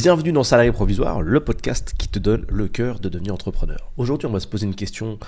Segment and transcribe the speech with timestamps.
[0.00, 3.90] Bienvenue dans Salarié Provisoire, le podcast qui te donne le cœur de devenir entrepreneur.
[3.96, 5.18] Aujourd'hui, on va se poser une question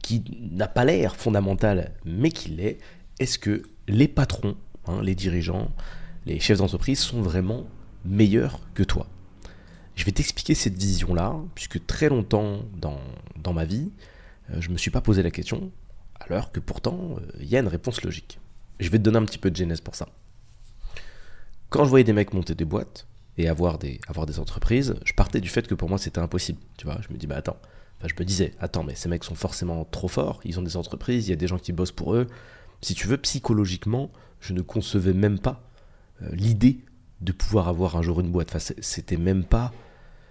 [0.00, 2.78] qui n'a pas l'air fondamentale, mais qui l'est.
[3.18, 4.56] Est-ce que les patrons,
[4.86, 5.72] hein, les dirigeants,
[6.24, 7.66] les chefs d'entreprise sont vraiment
[8.04, 9.08] meilleurs que toi?
[9.96, 13.00] Je vais t'expliquer cette vision-là, puisque très longtemps dans,
[13.42, 13.90] dans ma vie,
[14.50, 15.72] euh, je ne me suis pas posé la question,
[16.20, 18.38] alors que pourtant, euh, il y a une réponse logique.
[18.78, 20.06] Je vais te donner un petit peu de genèse pour ça.
[21.70, 25.14] Quand je voyais des mecs monter des boîtes et avoir des, avoir des entreprises, je
[25.14, 26.58] partais du fait que pour moi c'était impossible.
[26.76, 27.56] Tu vois, je me dis, bah attends,
[28.06, 31.28] je me disais, attends, mais ces mecs sont forcément trop forts, ils ont des entreprises,
[31.28, 32.26] il y a des gens qui bossent pour eux.
[32.80, 34.10] Si tu veux, psychologiquement,
[34.40, 35.62] je ne concevais même pas
[36.22, 36.80] euh, l'idée
[37.20, 38.54] de pouvoir avoir un jour une boîte.
[38.54, 39.72] Enfin, c'était même pas.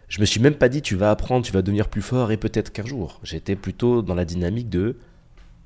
[0.10, 2.38] Je me suis même pas dit, tu vas apprendre, tu vas devenir plus fort et
[2.38, 3.22] peut-être qu'un jour.
[3.24, 4.98] J'étais plutôt dans la dynamique de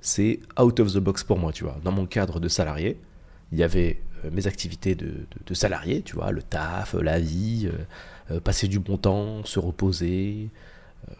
[0.02, 1.80] c'est out of the box pour moi, tu vois.
[1.84, 3.00] Dans mon cadre de salarié,
[3.52, 4.00] il y avait
[4.32, 8.98] mes activités de, salarié, tu vois, le taf, la vie, euh, euh, passer du bon
[8.98, 10.50] temps, se reposer,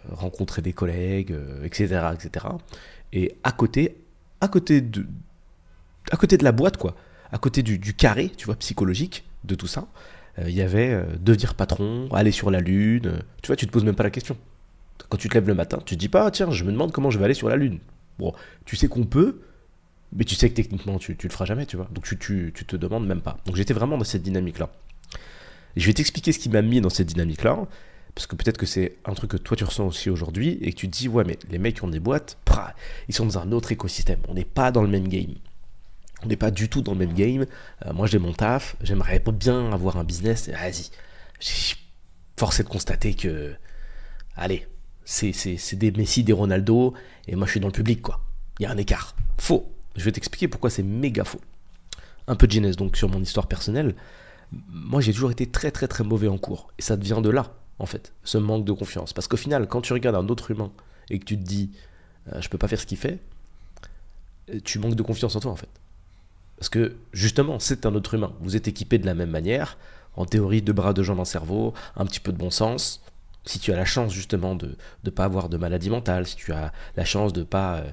[0.10, 2.48] rencontrer des collègues, etc., etc.
[3.14, 3.98] Et à côté,
[4.42, 5.06] à côté de,
[6.12, 6.96] à côté de la boîte, quoi,
[7.32, 9.88] à côté du, carré, tu vois, psychologique de tout ça,
[10.42, 13.22] il y avait devenir patron, aller sur la lune.
[13.42, 14.36] Tu vois, tu te poses même pas la question.
[15.08, 17.12] Quand tu te lèves le matin, tu te dis pas, tiens, je me demande comment
[17.12, 17.80] je vais aller sur la lune.
[18.18, 18.34] Bon,
[18.66, 19.42] tu sais qu'on peut,
[20.16, 21.88] mais tu sais que techniquement, tu, tu le feras jamais, tu vois.
[21.92, 23.38] Donc tu, tu, tu te demandes même pas.
[23.46, 24.70] Donc j'étais vraiment dans cette dynamique-là.
[25.76, 27.68] Je vais t'expliquer ce qui m'a mis dans cette dynamique-là,
[28.16, 30.78] parce que peut-être que c'est un truc que toi tu ressens aussi aujourd'hui, et que
[30.78, 32.38] tu te dis, ouais, mais les mecs qui ont des boîtes,
[33.10, 34.20] ils sont dans un autre écosystème.
[34.30, 35.36] On n'est pas dans le même game.
[36.24, 37.46] On n'est pas du tout dans le même game.
[37.86, 40.90] Euh, moi, j'ai mon taf, j'aimerais bien avoir un business, vas-y.
[42.38, 43.54] Force est de constater que,
[44.38, 44.66] allez,
[45.04, 45.34] c'est
[45.74, 46.94] des Messi, des Ronaldo,
[47.28, 48.22] et moi je suis dans le public, quoi.
[48.60, 49.14] Il y a un écart.
[49.38, 49.75] Faux.
[49.96, 51.42] Je vais t'expliquer pourquoi c'est méga faux.
[52.28, 53.96] Un peu de genèse donc sur mon histoire personnelle.
[54.70, 56.72] Moi j'ai toujours été très très très mauvais en cours.
[56.80, 59.14] Et ça vient de là, en fait, ce manque de confiance.
[59.14, 60.72] Parce qu'au final, quand tu regardes un autre humain
[61.10, 61.72] et que tu te dis,
[62.32, 63.20] euh, je peux pas faire ce qu'il fait,
[64.54, 65.70] euh, tu manques de confiance en toi, en fait.
[66.58, 68.34] Parce que justement, c'est un autre humain.
[68.40, 69.78] Vous êtes équipé de la même manière.
[70.16, 73.02] En théorie, deux bras, deux jambes, un cerveau, un petit peu de bon sens
[73.46, 76.52] si tu as la chance justement de ne pas avoir de maladie mentale, si tu
[76.52, 77.92] as la chance de ne pas euh,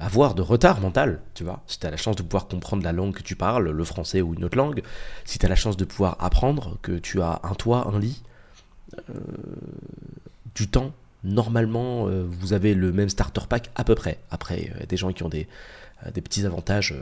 [0.00, 2.92] avoir de retard mental, tu vois, si tu as la chance de pouvoir comprendre la
[2.92, 4.82] langue que tu parles, le français ou une autre langue,
[5.24, 8.22] si tu as la chance de pouvoir apprendre, que tu as un toit, un lit,
[9.10, 9.14] euh,
[10.54, 10.92] du temps,
[11.24, 14.18] normalement vous avez le même starter pack à peu près.
[14.30, 15.46] Après, des gens qui ont des,
[16.12, 16.94] petits avantages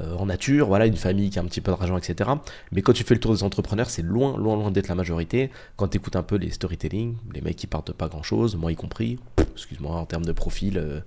[0.00, 2.30] euh, en nature, voilà, une famille qui a un petit peu d'argent, etc.
[2.70, 5.50] Mais quand tu fais le tour des entrepreneurs, c'est loin, loin, loin d'être la majorité.
[5.76, 8.70] Quand tu écoutes un peu les storytelling, les mecs qui partent pas grand chose, moi
[8.70, 9.18] y compris,
[9.52, 11.00] excuse-moi, en termes de profil, euh,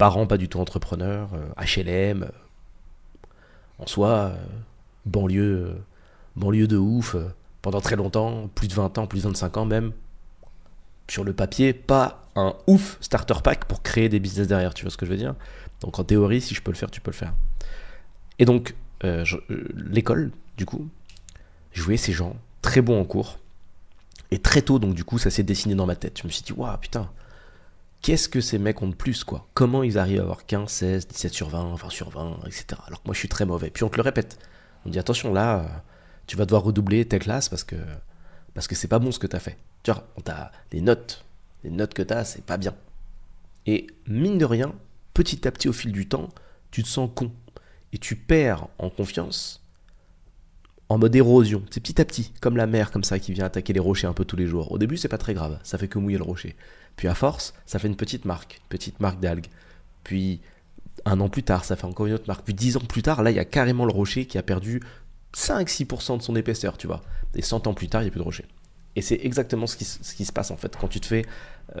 [0.00, 1.28] parents pas du tout entrepreneurs,
[1.58, 2.28] HLM, euh,
[3.78, 4.32] en soi,
[5.04, 5.76] banlieue,
[6.36, 7.16] banlieue de ouf,
[7.60, 9.92] pendant très longtemps, plus de 20 ans, plus de 25 ans même,
[11.06, 14.90] sur le papier, pas un ouf starter pack pour créer des business derrière, tu vois
[14.90, 15.34] ce que je veux dire?
[15.82, 17.34] Donc en théorie, si je peux le faire, tu peux le faire.
[18.38, 18.74] Et donc,
[19.04, 20.88] euh, euh, l'école, du coup,
[21.72, 23.38] je voyais ces gens très bons en cours.
[24.30, 26.20] Et très tôt, donc, du coup, ça s'est dessiné dans ma tête.
[26.22, 27.10] Je me suis dit, waouh, putain,
[28.02, 29.46] qu'est-ce que ces mecs ont de plus, quoi?
[29.54, 32.66] Comment ils arrivent à avoir 15, 16, 17 sur 20, 20 sur 20, etc.
[32.86, 33.70] Alors que moi, je suis très mauvais.
[33.70, 34.38] Puis on te le répète.
[34.86, 35.84] On dit, attention, là,
[36.26, 37.76] tu vas devoir redoubler tes classes parce que
[38.54, 39.56] parce que c'est pas bon ce que tu as fait.
[39.82, 41.24] Tu vois, on t'a les notes,
[41.64, 42.74] les notes que tu as, c'est pas bien.
[43.66, 44.72] Et mine de rien,
[45.14, 46.28] petit à petit au fil du temps,
[46.70, 47.32] tu te sens con
[47.92, 49.62] et tu perds en confiance
[50.90, 51.62] en mode érosion.
[51.70, 54.12] C'est petit à petit, comme la mer comme ça qui vient attaquer les rochers un
[54.12, 54.72] peu tous les jours.
[54.72, 56.56] Au début, c'est pas très grave, ça fait que mouiller le rocher.
[56.96, 59.46] Puis à force, ça fait une petite marque, une petite marque d'algues.
[60.02, 60.40] Puis
[61.04, 62.44] un an plus tard, ça fait encore une autre marque.
[62.44, 64.82] Puis dix ans plus tard, là, il y a carrément le rocher qui a perdu
[65.32, 67.02] 5-6% de son épaisseur, tu vois.
[67.36, 68.44] Et 100 ans plus tard, il n'y a plus de rocher.
[68.96, 71.24] Et c'est exactement ce qui, se passe en fait quand tu te fais,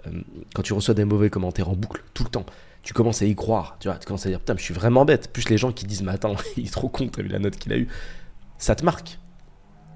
[0.06, 0.22] euh,
[0.54, 2.46] quand tu reçois des mauvais commentaires en boucle tout le temps
[2.82, 5.04] tu commences à y croire, tu vois, tu commences à dire putain, je suis vraiment
[5.04, 5.30] bête.
[5.34, 7.58] Plus les gens qui disent mais attends, il est trop con, t'as vu la note
[7.58, 7.88] qu'il a eue,
[8.60, 9.18] ça te marque.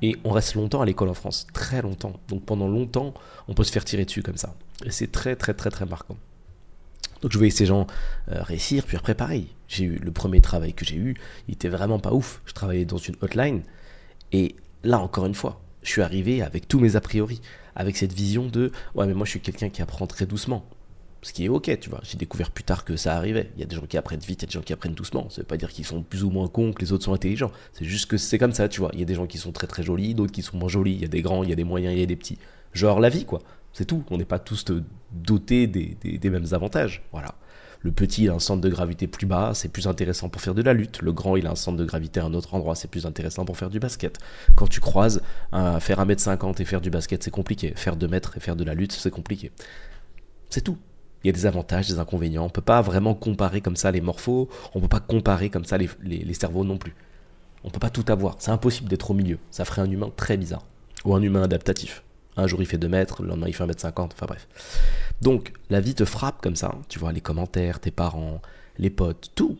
[0.02, 2.14] Et on reste longtemps à l'école en France, très longtemps.
[2.28, 3.14] Donc pendant longtemps,
[3.46, 4.54] on peut se faire tirer dessus comme ça.
[4.84, 6.16] Et c'est très très très très marquant.
[7.22, 7.86] Donc je voyais ces gens
[8.32, 9.48] euh, réussir, puis après pareil.
[9.68, 11.14] J'ai eu le premier travail que j'ai eu,
[11.48, 12.42] il était vraiment pas ouf.
[12.44, 13.62] Je travaillais dans une hotline,
[14.32, 17.40] et là encore une fois, je suis arrivé avec tous mes a priori,
[17.76, 20.66] avec cette vision de ouais mais moi je suis quelqu'un qui apprend très doucement.
[21.24, 22.00] Ce qui est ok, tu vois.
[22.02, 23.50] J'ai découvert plus tard que ça arrivait.
[23.56, 24.92] Il y a des gens qui apprennent vite, il y a des gens qui apprennent
[24.92, 25.30] doucement.
[25.30, 27.50] Ça veut pas dire qu'ils sont plus ou moins cons, que les autres sont intelligents.
[27.72, 28.90] C'est juste que c'est comme ça, tu vois.
[28.92, 30.92] Il y a des gens qui sont très très jolis, d'autres qui sont moins jolis.
[30.92, 32.36] Il y a des grands, il y a des moyens, il y a des petits.
[32.74, 33.40] Genre la vie, quoi.
[33.72, 34.04] C'est tout.
[34.10, 34.66] On n'est pas tous
[35.12, 37.02] dotés des, mêmes avantages.
[37.10, 37.34] Voilà.
[37.80, 40.54] Le petit, il a un centre de gravité plus bas, c'est plus intéressant pour faire
[40.54, 41.00] de la lutte.
[41.00, 43.46] Le grand, il a un centre de gravité à un autre endroit, c'est plus intéressant
[43.46, 44.18] pour faire du basket.
[44.56, 45.22] Quand tu croises,
[45.52, 47.72] faire 1m50 et faire du basket, c'est compliqué.
[47.76, 49.52] Faire 2 mètres et faire de la lutte, c'est compliqué.
[50.50, 50.76] C'est tout.
[51.24, 52.44] Il y a des avantages, des inconvénients.
[52.44, 55.78] On peut pas vraiment comparer comme ça les morphos, on peut pas comparer comme ça
[55.78, 56.94] les, cerveaux non plus.
[57.64, 58.36] On peut pas tout avoir.
[58.38, 59.38] C'est impossible d'être au milieu.
[59.50, 60.66] Ça ferait un humain très bizarre.
[61.06, 62.02] Ou un humain adaptatif.
[62.36, 64.48] Un jour il fait 2 mètres, le lendemain il fait 1m50, enfin bref.
[65.22, 68.42] Donc la vie te frappe comme ça, tu vois, les commentaires, tes parents,
[68.76, 69.58] les potes, tout.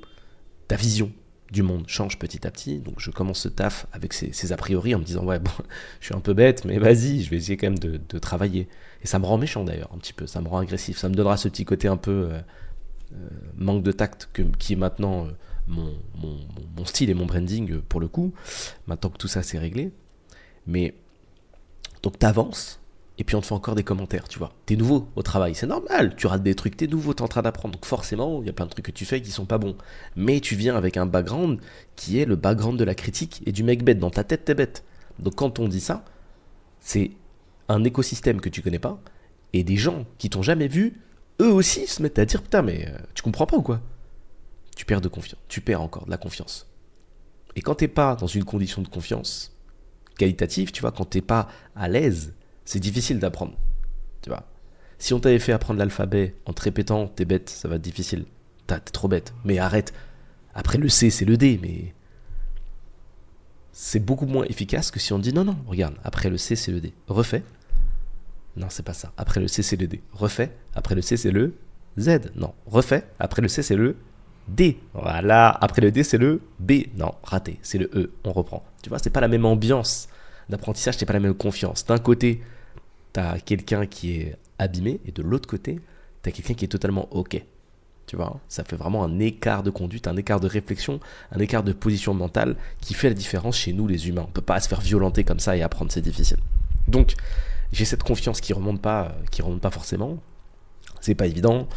[0.66, 1.12] Ta vision
[1.55, 2.81] du monde change petit à petit.
[2.81, 5.50] Donc je commence ce taf avec ces, a priori en me disant ouais bon,
[6.00, 8.69] je suis un peu bête, mais vas-y, je vais essayer quand même de, travailler.
[9.04, 11.14] Et ça me rend méchant d'ailleurs un petit peu, ça me rend agressif, ça me
[11.14, 12.40] donnera ce petit côté un peu euh,
[13.12, 15.30] euh, manque de tact qui est maintenant euh,
[15.68, 15.92] mon,
[16.76, 18.32] mon, style et mon branding pour le coup,
[18.86, 19.92] maintenant que tout ça s'est réglé.
[20.66, 20.94] Mais
[22.02, 22.80] donc t'avances,
[23.18, 24.52] et puis on te fait encore des commentaires, tu vois.
[24.64, 27.42] T'es nouveau au travail, c'est normal, tu rates des trucs, t'es nouveau, t'es en train
[27.42, 27.74] d'apprendre.
[27.74, 29.76] Donc forcément, il y a plein de trucs que tu fais qui sont pas bons.
[30.16, 31.60] Mais tu viens avec un background
[31.94, 33.98] qui est le background de la critique et du mec bête.
[33.98, 34.82] Dans ta tête, t'es bête.
[35.18, 36.04] Donc quand on dit ça,
[36.80, 37.12] c'est
[37.69, 39.00] un écosystème que tu connais pas,
[39.52, 41.00] et des gens qui t'ont jamais vu,
[41.40, 43.81] eux aussi se mettent à dire putain, mais euh, tu comprends pas ou quoi?
[44.76, 46.66] Tu perds de confiance, tu perds encore de la confiance.
[47.56, 49.52] Et quand t'es pas dans une condition de confiance
[50.19, 52.34] qualitative, tu vois, quand t'es pas à l'aise,
[52.64, 53.55] c'est difficile d'apprendre.
[54.22, 54.44] Tu vois.
[54.99, 58.25] Si on t'avait fait apprendre l'alphabet en te répétant t'es bête, ça va être difficile.
[58.66, 59.34] T'es trop bête.
[59.44, 59.93] Mais arrête.
[60.55, 61.94] Après le C, c'est le D, mais.
[63.72, 66.70] C'est beaucoup moins efficace que si on dit non, non, regarde, après le C, c'est
[66.70, 66.93] le D.
[67.08, 67.43] Refais.
[68.56, 69.12] Non, c'est pas ça.
[69.16, 70.00] Après le C, c'est le D.
[70.12, 70.52] Refais.
[70.74, 71.54] Après le C, c'est le
[71.98, 72.32] Z.
[72.36, 72.54] Non.
[72.66, 73.04] Refais.
[73.18, 73.96] Après le C, c'est le
[74.48, 74.78] D.
[74.92, 75.48] Voilà.
[75.48, 76.72] Après le D, c'est le B.
[76.96, 77.58] Non, raté.
[77.62, 78.12] C'est le E.
[78.24, 78.64] On reprend.
[78.82, 80.08] Tu vois, c'est pas la même ambiance
[80.48, 81.86] d'apprentissage, c'est pas la même confiance.
[81.86, 82.42] D'un côté,
[83.12, 85.80] tu as quelqu'un qui est abîmé, et de l'autre côté,
[86.22, 87.42] tu as quelqu'un qui est totalement OK.
[88.06, 91.00] Tu vois, ça fait vraiment un écart de conduite, un écart de réflexion,
[91.32, 94.26] un écart de position mentale qui fait la différence chez nous les humains.
[94.28, 96.36] On peut pas se faire violenter comme ça et apprendre, c'est difficile.
[96.86, 97.14] Donc,
[97.75, 100.19] j'ai cette confiance qui remonte pas, qui remonte pas forcément.
[101.00, 101.69] C'est pas évident.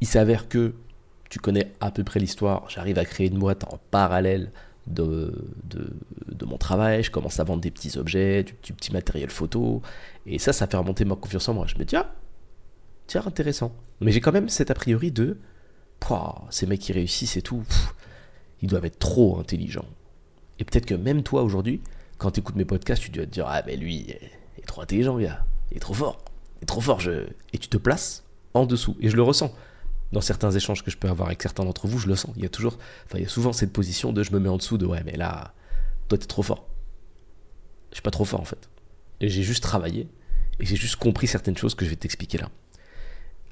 [0.00, 0.74] Il s'avère que
[1.30, 2.68] tu connais à peu près l'histoire.
[2.68, 4.50] J'arrive à créer une boîte en parallèle
[4.86, 5.32] de,
[5.64, 9.80] de, mon travail, je commence à vendre des petits objets, du, petit matériel photo,
[10.26, 11.66] et ça, ça fait remonter ma confiance en moi.
[11.66, 12.14] Je me dis, ah,
[13.06, 13.74] tiens, intéressant.
[14.00, 15.38] Mais j'ai quand même cet a priori de,
[16.50, 17.62] ces mecs qui réussissent et tout,
[18.60, 19.88] ils doivent être trop intelligents.
[20.58, 21.80] Et peut-être que même toi aujourd'hui,
[22.18, 24.14] quand tu écoutes mes podcasts, tu dois te dire, ah, mais lui,
[24.64, 25.26] est trop intelligent, il
[25.74, 26.24] est trop fort,
[26.60, 27.00] il est trop fort,
[27.52, 29.54] et tu te places en dessous, et je le ressens
[30.12, 32.32] dans certains échanges que je peux avoir avec certains d'entre vous, je le sens.
[32.36, 34.48] Il y a toujours, enfin, il y a souvent cette position de je me mets
[34.48, 35.54] en dessous de ouais, mais là,
[36.08, 36.66] toi, t'es trop fort.
[37.90, 38.68] Je suis pas trop fort en fait.
[39.20, 40.08] Et j'ai juste travaillé
[40.60, 42.48] et j'ai juste compris certaines choses que je vais t'expliquer là.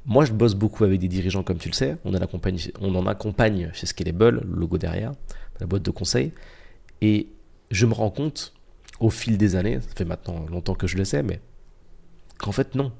[0.04, 1.96] Moi, je bosse beaucoup avec des dirigeants, comme tu le sais.
[2.04, 5.12] On, en accompagne, on en accompagne chez Scalable, le logo derrière,
[5.60, 6.32] la boîte de conseil.
[7.00, 7.28] Et
[7.70, 8.52] je me rends compte,
[9.00, 11.40] au fil des années, ça fait maintenant longtemps que je le sais, mais
[12.38, 12.92] qu'en fait, non.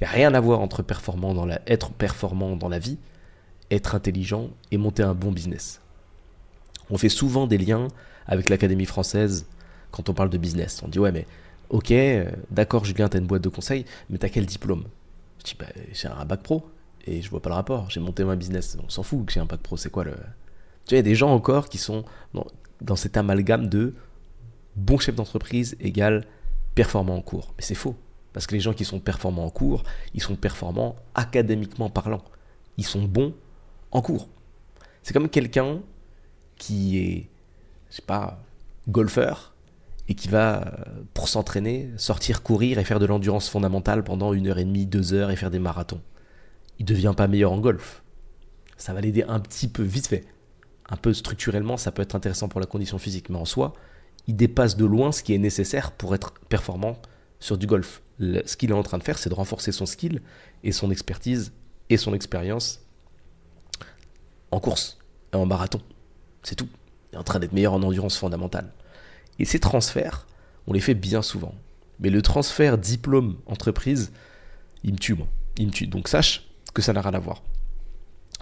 [0.00, 2.98] Il n'y a rien à voir entre performant dans la, être performant dans la vie,
[3.70, 5.80] être intelligent et monter un bon business.
[6.90, 7.88] On fait souvent des liens
[8.26, 9.46] avec l'Académie française
[9.90, 10.82] quand on parle de business.
[10.84, 11.26] On dit ouais mais
[11.70, 14.84] ok, euh, d'accord Julien, t'as une boîte de conseil, mais t'as quel diplôme?
[15.38, 16.68] Je dis bah j'ai un bac pro
[17.06, 17.90] et je vois pas le rapport.
[17.90, 19.76] J'ai monté ma business, on s'en fout que j'ai un bac pro.
[19.76, 22.46] C'est quoi le Tu vois, il y a des gens encore qui sont dans,
[22.80, 23.94] dans cet amalgame de
[24.78, 26.26] bon chef d'entreprise égale
[26.74, 27.54] performant en cours.
[27.56, 27.96] Mais c'est faux.
[28.32, 29.82] Parce que les gens qui sont performants en cours,
[30.14, 32.22] ils sont performants académiquement parlant.
[32.76, 33.34] Ils sont bons
[33.90, 34.28] en cours.
[35.02, 35.80] C'est comme quelqu'un
[36.56, 37.28] qui est,
[37.90, 38.42] je sais pas,
[38.88, 39.54] golfeur
[40.08, 44.58] et qui va, pour s'entraîner, sortir courir et faire de l'endurance fondamentale pendant une heure
[44.58, 46.00] et demie, deux heures et faire des marathons.
[46.78, 48.02] Il ne devient pas meilleur en golf.
[48.76, 50.24] Ça va l'aider un petit peu, vite fait.
[50.88, 53.74] Un peu structurellement, ça peut être intéressant pour la condition physique, mais en soi,
[54.28, 56.96] il dépasse de loin ce qui est nécessaire pour être performant
[57.40, 60.22] sur du golf ce qu'il est en train de faire, c'est de renforcer son skill
[60.64, 61.52] et son expertise
[61.88, 62.84] et son expérience
[64.50, 64.98] en course
[65.32, 65.80] et en marathon.
[66.42, 66.68] C'est tout.
[67.12, 68.72] Il est en train d'être meilleur en endurance fondamentale.
[69.38, 70.26] Et ces transferts,
[70.66, 71.54] on les fait bien souvent.
[72.00, 74.12] Mais le transfert diplôme-entreprise,
[74.82, 75.28] il me tue, moi.
[75.88, 77.42] Donc sache que ça n'a rien à voir.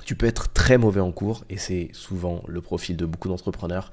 [0.04, 3.90] Tu peux être très mauvais en cours, et c'est souvent le profil de beaucoup d'entrepreneurs,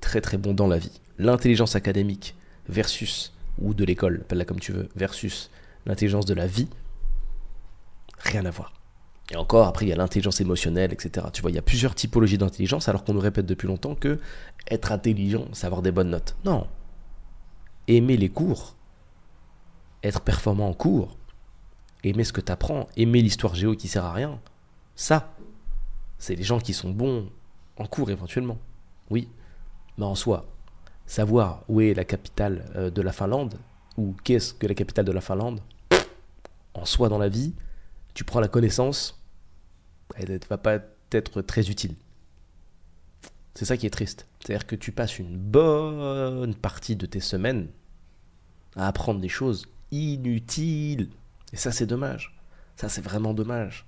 [0.00, 1.00] très très bon dans la vie.
[1.18, 2.34] L'intelligence académique
[2.68, 5.50] versus ou de l'école, appelle-la comme tu veux, versus
[5.86, 6.68] l'intelligence de la vie,
[8.18, 8.72] rien à voir.
[9.30, 11.26] Et encore, après, il y a l'intelligence émotionnelle, etc.
[11.32, 14.18] Tu vois, il y a plusieurs typologies d'intelligence, alors qu'on nous répète depuis longtemps que
[14.68, 16.36] être intelligent, c'est avoir des bonnes notes.
[16.44, 16.66] Non.
[17.86, 18.76] Aimer les cours,
[20.02, 21.16] être performant en cours,
[22.02, 24.40] aimer ce que tu apprends, aimer l'histoire géo qui sert à rien,
[24.96, 25.32] ça,
[26.18, 27.30] c'est les gens qui sont bons
[27.76, 28.58] en cours éventuellement.
[29.10, 29.28] Oui,
[29.98, 30.46] mais en soi,
[31.06, 33.58] savoir où est la capitale euh, de la Finlande,
[33.96, 35.60] ou qu'est-ce que la capitale de la Finlande,
[36.74, 37.54] en soi dans la vie,
[38.14, 39.20] tu prends la connaissance,
[40.16, 40.78] elle ne va pas
[41.12, 41.94] être très utile.
[43.54, 44.26] C'est ça qui est triste.
[44.38, 47.68] C'est-à-dire que tu passes une bonne partie de tes semaines
[48.76, 51.10] à apprendre des choses inutiles.
[51.52, 52.38] Et ça, c'est dommage.
[52.76, 53.86] Ça, c'est vraiment dommage.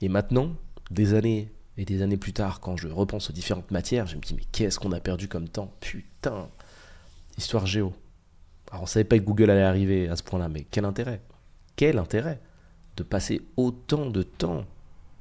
[0.00, 0.56] Et maintenant,
[0.90, 4.20] des années et des années plus tard, quand je repense aux différentes matières, je me
[4.20, 5.72] dis, mais qu'est-ce qu'on a perdu comme temps?
[5.80, 6.50] Putain
[7.38, 7.94] Histoire géo.
[8.70, 11.22] Alors, on savait pas que Google allait arriver à ce point-là, mais quel intérêt?
[11.76, 12.38] Quel intérêt
[12.98, 14.66] de passer autant de temps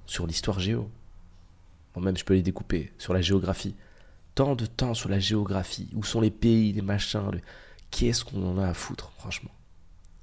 [0.06, 0.90] sur l'histoire géo?
[1.96, 3.76] Moi-même, je peux les découper sur la géographie.
[4.36, 5.90] Tant de temps sur la géographie.
[5.96, 7.32] Où sont les pays, les machins
[7.90, 9.52] Qu'est-ce qu'on en a à foutre, franchement?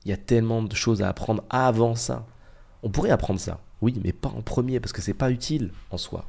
[0.04, 2.26] Il y a tellement de choses à apprendre avant ça.
[2.82, 5.98] On pourrait apprendre ça, oui, mais pas en premier, parce que c'est pas utile en
[5.98, 6.26] soi.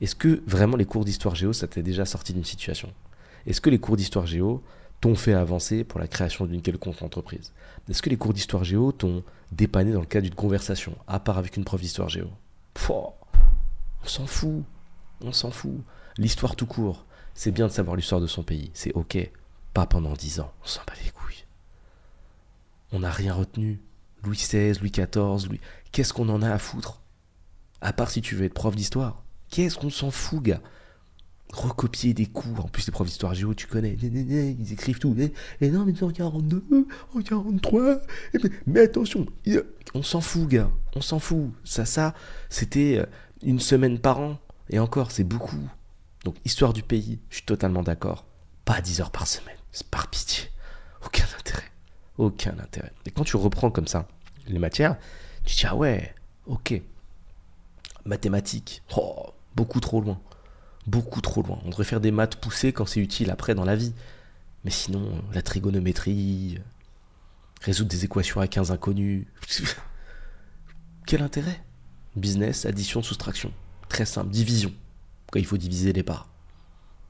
[0.00, 2.92] Est-ce que vraiment les cours d'histoire géo, ça t'est déjà sorti d'une situation?
[3.46, 4.62] Est-ce que les cours d'histoire géo
[5.00, 7.52] t'ont fait avancer pour la création d'une quelconque entreprise?
[7.88, 9.22] Est-ce que les cours d'histoire géo t'ont
[9.52, 12.28] dépanné dans le cadre d'une conversation, à part avec une prof d'histoire géo?
[14.04, 14.62] On s'en fout,
[15.20, 15.80] on s'en fout.
[16.16, 19.30] L'histoire tout court, c'est bien de savoir l'histoire de son pays, c'est ok.
[19.74, 21.44] Pas pendant dix ans, on s'en bat les couilles.
[22.92, 23.80] On n'a rien retenu.
[24.24, 25.60] Louis XVI, Louis XIV, Louis...
[25.92, 27.00] Qu'est-ce qu'on en a à foutre?
[27.80, 29.22] À part si tu veux être prof d'histoire.
[29.50, 30.60] Qu'est-ce qu'on s'en fout, gars?
[31.52, 32.66] Recopier des cours.
[32.66, 35.16] En plus, les profs d'histoire géo, tu connais, ils écrivent tout.
[35.60, 36.62] Et non, mais en 42,
[37.14, 38.00] en 43,
[38.66, 39.26] mais attention,
[39.94, 41.50] on s'en fout, gars, on s'en fout.
[41.64, 42.14] Ça, ça,
[42.50, 43.06] c'était euh,
[43.42, 44.38] une semaine par an.
[44.68, 45.56] Et encore, c'est beaucoup.
[46.24, 48.26] Donc, histoire du pays, je suis totalement d'accord.
[48.66, 50.50] Pas 10 heures par semaine, c'est par pitié.
[51.06, 51.64] Aucun intérêt.
[52.18, 52.92] Aucun intérêt.
[53.06, 54.06] Et quand tu reprends comme ça
[54.46, 54.96] les matières,
[55.44, 56.14] tu te dis, ah ouais,
[56.46, 56.80] ok.
[58.04, 60.20] Mathématiques, oh, beaucoup trop loin
[60.88, 61.60] beaucoup trop loin.
[61.64, 63.92] On devrait faire des maths poussées quand c'est utile après dans la vie.
[64.64, 66.58] Mais sinon, la trigonométrie,
[67.60, 69.26] résoudre des équations à 15 inconnus.
[71.06, 71.62] Quel intérêt?
[72.16, 73.52] Business, addition, soustraction.
[73.88, 74.30] Très simple.
[74.30, 74.72] Division.
[75.30, 76.28] Quand il faut diviser les parts?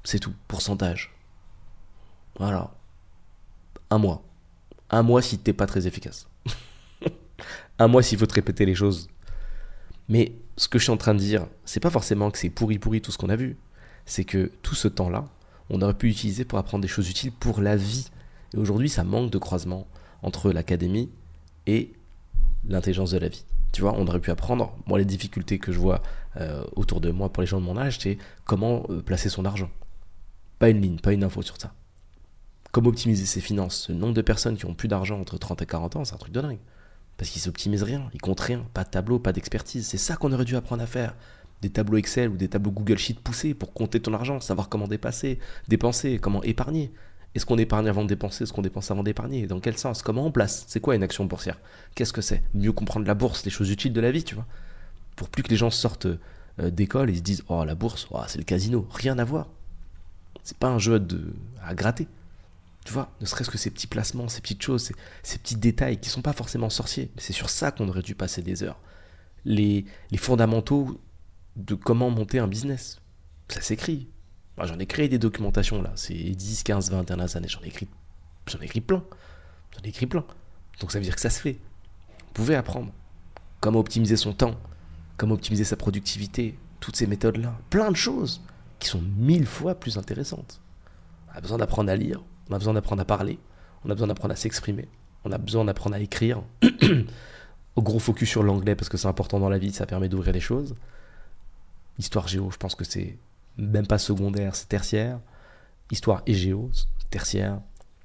[0.05, 0.35] C'est tout.
[0.49, 1.15] Pourcentage.
[2.37, 2.75] Voilà.
[3.91, 4.23] Un mois.
[4.91, 6.29] Un mois si t'es pas très efficace.
[7.79, 9.09] un mois s'il faut te répéter les choses.
[10.09, 12.79] Mais ce que je suis en train de dire, c'est pas forcément que c'est pourri
[12.79, 13.57] pourri tout ce qu'on a vu
[14.09, 15.27] c'est que tout ce temps-là,
[15.71, 18.09] on aurait pu l'utiliser pour apprendre des choses utiles pour la vie.
[18.55, 19.87] Et aujourd'hui, ça manque de croisement
[20.23, 21.11] entre l'académie
[21.67, 21.93] et
[22.67, 23.45] l'intelligence de la vie.
[23.73, 26.03] Tu vois, on aurait pu apprendre, moi les difficultés que je vois
[26.39, 28.17] euh, autour de moi pour les gens de mon âge, c'est
[28.47, 29.71] comment euh, placer son argent.
[30.59, 31.75] Pas une ligne, pas une info sur ça.
[32.73, 33.87] Comment optimiser ses finances.
[33.87, 36.19] Ce nombre de personnes qui ont plus d'argent entre 30 et 40 ans, c'est un
[36.19, 36.59] truc de dingue.
[37.17, 39.87] Parce qu'ils s'optimisent rien, ils comptent rien, pas de tableau, pas d'expertise.
[39.87, 41.15] C'est ça qu'on aurait dû apprendre à faire
[41.63, 44.87] des tableaux Excel ou des tableaux Google Sheet poussés pour compter ton argent, savoir comment
[44.87, 46.93] dépasser, dépenser, comment épargner.
[47.35, 49.47] Est-ce qu'on épargne avant de dépenser Est-ce qu'on dépense avant d'épargner?
[49.47, 50.03] Dans quel sens?
[50.03, 50.65] Comment on place?
[50.69, 51.59] C'est quoi une action boursière?
[51.95, 52.43] Qu'est-ce que c'est?
[52.55, 54.47] Mieux comprendre la bourse, les choses utiles de la vie, tu vois.
[55.17, 58.21] Pour plus que les gens sortent euh, d'école et se disent Oh, la bourse, oh,
[58.29, 58.87] c'est le casino.
[58.91, 59.49] Rien à voir.
[60.43, 61.05] C'est pas un jeu
[61.65, 62.09] à gratter.
[62.89, 64.91] Tu vois, ne serait-ce que ces petits placements, ces petites choses,
[65.23, 67.13] ces, petits détails qui sont pas forcément sorciers.
[67.19, 68.81] C'est sur ça qu'on aurait dû passer des heures.
[69.45, 69.85] Les,
[70.17, 70.99] fondamentaux
[71.57, 73.03] de comment monter un business.
[73.49, 74.09] Ça s'écrit.
[74.57, 77.71] j'en ai créé des documentations là, c'est 10, 15, 20 dernières années, j'en ai
[78.47, 79.05] j'en ai écrit plein.
[79.77, 80.25] J'en ai écrit plein.
[80.81, 81.59] Donc ça veut dire que ça se fait.
[81.59, 82.91] Vous pouvez apprendre
[83.61, 84.59] comment optimiser son temps,
[85.19, 87.55] comment optimiser sa productivité, toutes ces méthodes-là.
[87.69, 88.41] Plein de choses
[88.79, 90.63] qui sont mille fois plus intéressantes.
[91.31, 93.39] On a besoin d'apprendre à lire, on a besoin d'apprendre à parler,
[93.85, 94.89] on a besoin d'apprendre à s'exprimer,
[95.25, 96.43] on a besoin d'apprendre à écrire.
[97.77, 100.33] Au gros focus sur l'anglais parce que c'est important dans la vie, ça permet d'ouvrir
[100.33, 100.75] les choses.
[101.99, 103.17] Histoire géo, je pense que c'est
[103.57, 105.21] même pas secondaire, c'est tertiaire.
[105.91, 106.71] Histoire et géo,
[107.11, 107.61] tertiaire.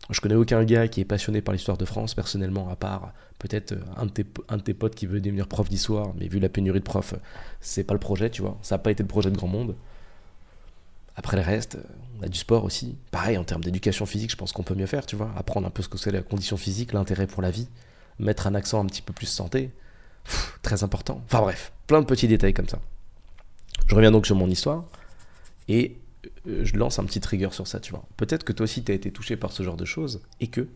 [0.09, 3.73] Je connais aucun gars qui est passionné par l'histoire de France, personnellement, à part peut-être
[3.97, 4.07] un,
[4.49, 7.15] un, de tes potes qui veut devenir prof d'histoire, mais vu la pénurie de profs,
[7.59, 8.57] c'est pas le projet, tu vois.
[8.61, 9.75] Ça n'a pas été le projet de grand monde.
[11.15, 11.77] Après le reste,
[12.19, 12.97] on a du sport aussi.
[13.11, 15.31] Pareil, en termes d'éducation physique, je pense qu'on peut mieux faire, tu vois.
[15.37, 17.67] Apprendre un peu ce que c'est la condition physique, l'intérêt pour la vie,
[18.19, 19.71] mettre un accent un petit peu plus santé.
[20.61, 21.21] très important.
[21.25, 22.79] Enfin bref, plein de petits détails comme ça.
[23.87, 24.85] Je reviens donc sur mon histoire
[25.67, 25.97] et
[26.47, 28.05] euh, je lance un petit trigger sur ça, tu vois.
[28.17, 30.67] Peut-être que toi aussi tu as été touché par ce genre de choses et que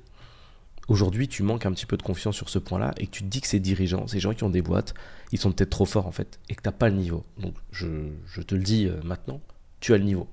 [0.87, 3.27] aujourd'hui tu manques un petit peu de confiance sur ce point-là et que tu te
[3.27, 4.93] dis que ces dirigeants, ces gens qui ont des boîtes,
[5.31, 7.23] ils sont peut-être trop forts en fait et que tu pas le niveau.
[7.37, 7.87] Donc je,
[8.27, 9.41] je te le dis euh, maintenant,
[9.79, 10.27] tu as le niveau.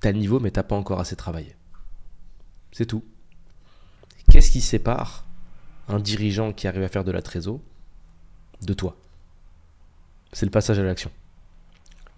[0.00, 1.56] Tu as le niveau mais tu pas encore assez travaillé.
[2.72, 3.04] C'est tout.
[4.30, 5.24] Qu'est-ce qui sépare
[5.88, 7.60] un dirigeant qui arrive à faire de la trésor
[8.62, 8.96] de toi?
[10.32, 11.10] C'est le passage à l'action.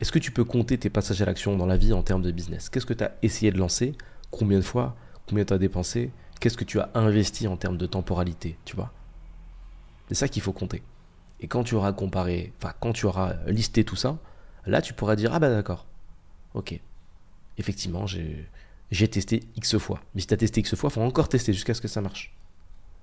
[0.01, 2.31] Est-ce que tu peux compter tes passages à l'action dans la vie en termes de
[2.31, 2.69] business?
[2.69, 3.95] Qu'est-ce que tu as essayé de lancer?
[4.31, 4.97] Combien de fois?
[5.27, 6.13] Combien tu as dépensé?
[6.41, 8.59] Qu'est-ce que tu as investi en termes de temporalité?
[8.65, 8.93] Tu vois?
[10.09, 10.83] C'est ça qu'il faut compter.
[11.41, 14.19] Et quand tu auras comparé, enfin quand tu auras listé tout ça,
[14.67, 15.87] là tu pourras dire ah bah d'accord,
[16.55, 16.79] ok,
[17.59, 20.01] effectivement j'ai testé X fois.
[20.15, 22.01] Mais si tu as testé X fois, il faut encore tester jusqu'à ce que ça
[22.01, 22.35] marche.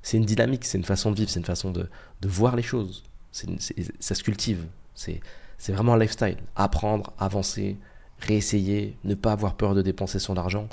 [0.01, 1.87] C'est une dynamique, c'est une façon de vivre, c'est une façon de,
[2.23, 3.03] voir les choses.
[3.31, 4.65] ça se cultive.
[4.95, 5.21] C'est
[5.69, 6.37] vraiment un lifestyle.
[6.55, 7.77] Apprendre, avancer,
[8.19, 10.67] réessayer, ne pas avoir peur de dépenser son argent.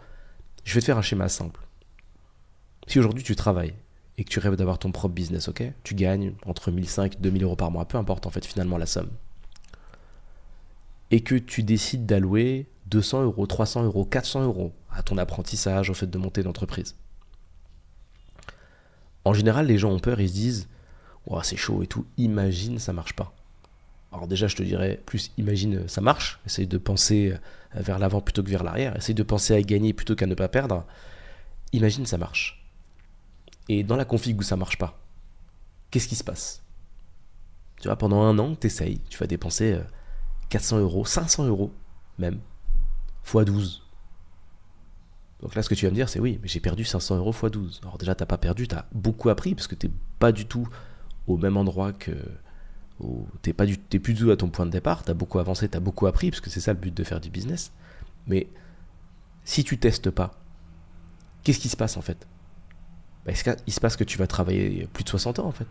[0.65, 1.61] Je vais te faire un schéma simple.
[2.89, 3.75] Si aujourd'hui tu travailles
[4.19, 5.63] et que tu rêves d'avoir ton propre business, ok?
[5.85, 8.87] Tu gagnes entre 1500 et 2000 euros par mois, peu importe en fait finalement la
[8.87, 9.11] somme.
[11.11, 15.95] Et que tu décides d'allouer 200 euros, 300 euros, 400 euros à ton apprentissage, au
[15.95, 16.97] fait de monter une entreprise.
[19.25, 20.69] En général, les gens ont peur, ils se disent
[21.43, 23.33] c'est chaud et tout, imagine ça marche pas.
[24.11, 27.37] Alors déjà, je te dirais, plus imagine ça marche, essaye de penser
[27.75, 30.49] vers l'avant plutôt que vers l'arrière, essaye de penser à gagner plutôt qu'à ne pas
[30.49, 30.85] perdre.
[31.73, 32.67] Imagine ça marche.
[33.69, 34.99] Et dans la config où ça marche pas,
[35.93, 36.65] qu'est-ce qui se passe?
[37.81, 39.79] Tu vois, pendant un an, tu essayes, tu vas dépenser
[40.51, 41.73] 400 euh, euros, 500 euros
[42.19, 42.41] même,
[43.25, 43.83] x 12.
[45.43, 47.33] Donc là, ce que tu vas me dire, c'est oui, mais j'ai perdu 500 euros
[47.33, 47.81] x 12.
[47.83, 50.33] Alors déjà, tu n'as pas perdu, tu as beaucoup appris, parce que tu n'es pas
[50.33, 50.69] du tout
[51.27, 52.13] au même endroit que...
[53.43, 55.15] Tu n'es pas du, es plus du tout à ton point de départ, tu as
[55.15, 57.31] beaucoup avancé, tu as beaucoup appris, parce que c'est ça le but de faire du
[57.31, 57.73] business.
[58.27, 58.47] Mais
[59.45, 60.39] si tu testes pas,
[61.43, 62.27] qu'est-ce qui se passe en fait?
[63.25, 63.33] Bah,
[63.67, 65.67] il se passe que tu vas travailler plus de 60 ans en fait?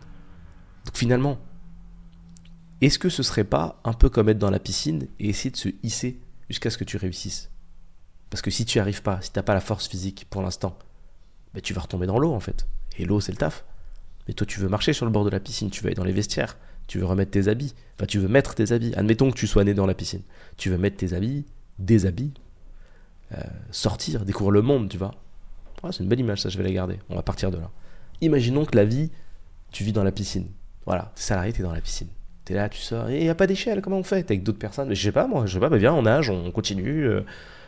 [0.84, 1.38] Donc finalement,
[2.80, 5.56] est-ce que ce serait pas un peu comme être dans la piscine et essayer de
[5.56, 7.50] se hisser jusqu'à ce que tu réussisses?
[8.30, 10.42] Parce que si tu n'y arrives pas, si tu n'as pas la force physique pour
[10.42, 10.78] l'instant,
[11.54, 12.66] bah, tu vas retomber dans l'eau en fait.
[12.98, 13.64] Et l'eau c'est le taf.
[14.28, 16.04] Mais toi tu veux marcher sur le bord de la piscine, tu veux aller dans
[16.04, 16.56] les vestiaires,
[16.86, 18.94] tu veux remettre tes habits, enfin tu veux mettre tes habits.
[18.94, 20.22] Admettons que tu sois né dans la piscine.
[20.56, 21.44] Tu veux mettre tes habits,
[21.78, 22.32] des habits,
[23.32, 25.12] euh, sortir, découvrir le monde, tu vois
[25.90, 26.98] c'est une belle image, ça, je vais la garder.
[27.08, 27.70] On va partir de là.
[28.20, 29.10] Imaginons que la vie,
[29.72, 30.48] tu vis dans la piscine.
[30.84, 32.08] Voilà, salarié, t'es dans la piscine.
[32.44, 34.22] T'es là, tu sors, et il n'y a pas d'échelle, comment on fait?
[34.22, 36.30] T'es avec d'autres personnes, je sais pas, moi, je sais pas, bah viens, on nage,
[36.30, 37.06] on continue.
[37.06, 37.22] Euh.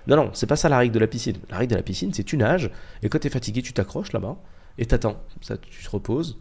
[0.06, 1.36] Non, non, c'est pas ça la règle de la piscine.
[1.50, 2.70] La règle de la piscine, c'est tu nages,
[3.02, 4.36] et quand t'es fatigué, tu t'accroches là-bas,
[4.78, 5.22] et t'attends.
[5.40, 6.38] Ça, tu te reposes.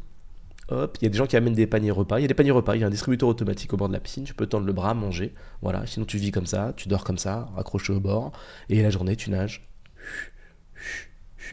[0.70, 2.20] Hop, il y a des gens qui amènent des paniers repas.
[2.20, 3.94] Il y a des paniers repas, il y a un distributeur automatique au bord de
[3.94, 5.34] la piscine, tu peux tendre le bras, manger.
[5.62, 8.32] Voilà, sinon tu vis comme ça, tu dors comme ça, accroché au bord,
[8.70, 9.68] et la journée, tu nages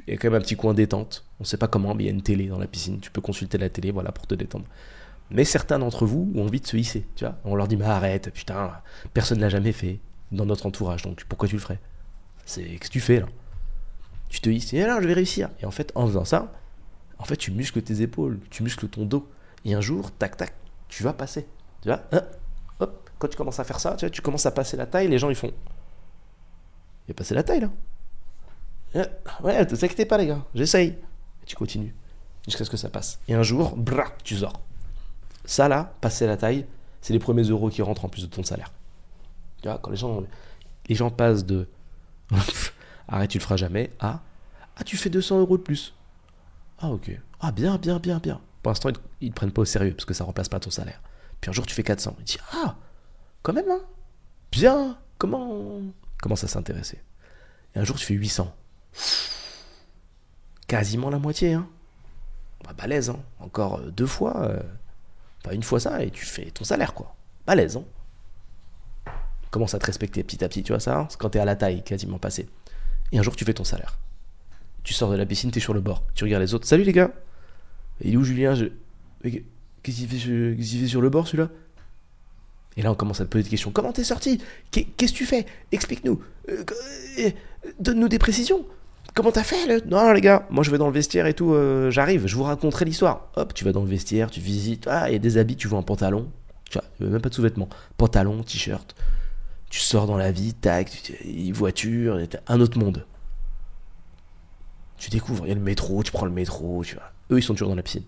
[0.06, 1.24] il y a quand même un petit coin détente.
[1.40, 3.00] On sait pas comment, mais il y a une télé dans la piscine.
[3.00, 4.66] Tu peux consulter la télé, voilà, pour te détendre.
[5.30, 7.36] Mais certains d'entre vous ont envie de se hisser, tu vois.
[7.44, 8.72] On leur dit, mais arrête, putain,
[9.12, 10.00] personne ne l'a jamais fait
[10.32, 11.80] dans notre entourage, donc pourquoi tu le ferais?
[12.46, 13.26] C'est ce que tu fais là?
[14.28, 15.50] Tu te hisses, et alors je vais réussir.
[15.60, 16.52] Et en fait, en faisant ça,
[17.18, 19.28] en fait, tu muscles tes épaules, tu muscles ton dos.
[19.64, 20.54] Et un jour, tac, tac,
[20.88, 21.46] tu vas passer.
[21.82, 22.22] Tu vois, hein,
[22.80, 25.08] hop, quand tu commences à faire ça, tu, vois, tu commences à passer la taille,
[25.08, 25.52] les gens ils font.
[27.06, 27.70] Il a passé la taille là.
[28.96, 29.04] Euh,
[29.42, 30.88] ouais, ne t'inquiète pas, les gars, j'essaye.
[31.42, 31.94] Et tu continues
[32.46, 33.18] jusqu'à ce que ça passe.
[33.28, 34.60] Et un jour, bra, tu sors.
[35.48, 36.66] Ça, là, passer la taille,
[37.00, 38.72] c'est les premiers euros qui rentrent en plus de ton salaire.
[39.62, 40.22] Tu vois, quand les gens,
[40.88, 41.68] les gens passent de
[43.08, 44.20] arrête, tu le feras jamais à
[44.80, 45.92] ah, tu fais 200 euros de plus.
[46.78, 47.10] Ah, ok.
[47.40, 48.40] Ah, bien, bien, bien, bien.
[48.62, 51.00] Pour l'instant, ils ne prennent pas au sérieux parce que ça remplace pas ton salaire.
[51.40, 52.14] Puis un jour, tu fais 400.
[52.20, 52.76] Ils disent Ah,
[53.42, 53.80] quand même, hein
[54.52, 54.96] Bien.
[55.18, 55.80] Comment,
[56.22, 57.02] comment ça s'intéresser
[57.74, 58.54] Et un jour, tu fais 800
[60.68, 61.54] quasiment la moitié.
[61.54, 61.66] Hein.
[62.62, 63.18] Bah, balèze, hein.
[63.40, 64.62] encore euh, deux fois, euh,
[65.52, 67.14] une fois ça, et tu fais ton salaire, quoi.
[67.46, 67.84] Balèze, hein.
[69.50, 71.56] Commence à te respecter petit à petit, tu vois ça C'est quand t'es à la
[71.56, 72.48] taille, quasiment passé.
[73.12, 73.98] Et un jour, tu fais ton salaire.
[74.84, 76.02] Tu sors de la piscine, t'es sur le bord.
[76.14, 76.66] Tu regardes les autres.
[76.66, 77.10] Salut les gars
[78.02, 78.54] Il où Julien?
[79.22, 81.48] Qu'est-ce qu'il fait, sur le bord celui-là?
[82.76, 83.70] Et là, on commence à te poser des questions.
[83.70, 84.40] Comment t'es sorti?
[84.70, 85.46] Qu'est-ce que tu fais?
[85.72, 86.22] Explique-nous.
[86.48, 86.64] Euh,
[87.80, 88.64] donne-nous des précisions.
[89.14, 89.80] Comment t'as fait le...
[89.88, 92.44] Non, les gars, moi je vais dans le vestiaire et tout, euh, j'arrive, je vous
[92.44, 93.30] raconterai l'histoire.
[93.36, 95.66] Hop, tu vas dans le vestiaire, tu visites, ah, il y a des habits, tu
[95.66, 96.28] vois un pantalon,
[96.70, 98.94] tu vois, même pas de sous-vêtements, pantalon, t-shirt.
[99.70, 100.90] Tu sors dans la vie, tac,
[101.52, 103.04] voiture, un autre monde.
[104.96, 107.12] Tu découvres, il y a le métro, tu prends le métro, tu vois.
[107.30, 108.04] Eux, ils sont toujours dans la piscine.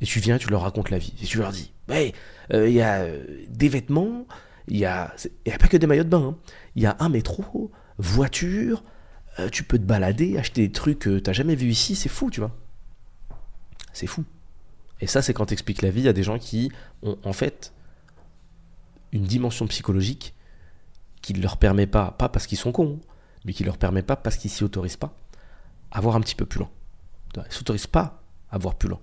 [0.00, 1.12] Et tu viens, tu leur racontes la vie.
[1.22, 2.12] Et tu leur dis, ouais,
[2.52, 4.26] euh, il y a euh, des vêtements,
[4.68, 5.14] il y a,
[5.58, 6.36] pas que des maillots de bain, hein.
[6.76, 8.82] il y a un métro, voiture,
[9.38, 12.30] euh, tu peux te balader, acheter des trucs que t'as jamais vu ici, c'est fou,
[12.30, 12.56] tu vois.
[13.92, 14.24] C'est fou.
[15.00, 16.70] Et ça, c'est quand tu expliques la vie à des gens qui
[17.02, 17.72] ont en fait
[19.12, 20.34] une dimension psychologique
[21.22, 23.00] qui ne leur permet pas, pas parce qu'ils sont cons,
[23.44, 25.14] mais qui ne leur permet pas parce qu'ils s'y autorisent pas,
[25.90, 26.70] à voir un petit peu plus loin.
[27.36, 29.00] Ils s'autorisent pas à voir plus loin.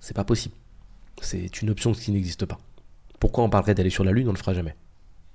[0.00, 0.54] C'est pas possible.
[1.20, 2.58] C'est une option qui n'existe pas.
[3.18, 4.74] Pourquoi on parlerait d'aller sur la Lune On le fera jamais?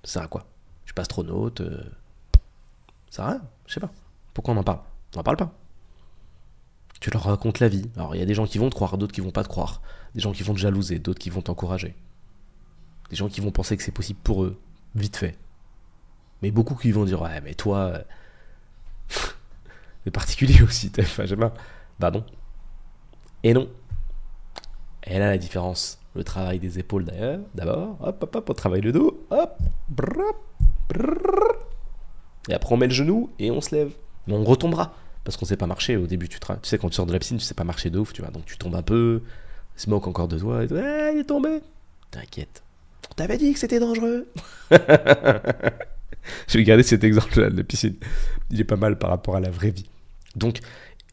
[0.03, 0.47] Ça sert à quoi?
[0.84, 1.62] Je suis pas astronaute.
[1.62, 1.84] Euh...
[3.10, 3.41] Ça à rien.
[3.67, 3.91] Je sais pas.
[4.36, 4.82] Pourquoi on en parle?
[5.15, 5.52] On en parle pas.
[7.00, 7.89] Tu leur racontes la vie.
[7.95, 9.48] Alors il y a des gens qui vont te croire, d'autres qui vont pas te
[9.50, 9.82] croire.
[10.13, 11.95] Des gens qui vont te jalouser, d'autres qui vont t'encourager.
[13.10, 14.60] Des gens qui vont penser que c'est possible pour eux,
[14.93, 15.36] vite fait.
[16.43, 17.78] Mais beaucoup qui vont dire Ouais, mais toi.
[17.78, 18.04] Euh,
[20.04, 21.50] c'est particulier aussi, enfin, jamais.
[22.00, 22.24] Bah non.
[23.43, 23.69] Et non.
[25.06, 26.00] Et là, la différence.
[26.13, 29.62] Le travail des épaules d'ailleurs, d'abord, hop, hop, hop, on travaille le dos, hop,
[32.50, 33.93] et après on met le genou et on se lève.
[34.27, 36.95] Mais on retombera, parce qu'on sait pas marcher au début, tu, tu sais, quand tu
[36.95, 38.75] sors de la piscine, tu sais pas marcher de ouf, tu vois, donc tu tombes
[38.75, 39.21] un peu,
[39.75, 41.61] se moque encore de toi, et ouais, il est tombé.
[42.11, 42.63] T'inquiète,
[43.11, 44.27] on t'avait dit que c'était dangereux.
[46.47, 47.95] Je vais garder cet exemple-là de la piscine.
[48.51, 49.89] Il est pas mal par rapport à la vraie vie.
[50.35, 50.59] Donc,